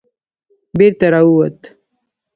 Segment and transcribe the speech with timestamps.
[0.77, 1.59] بېرته را ووت.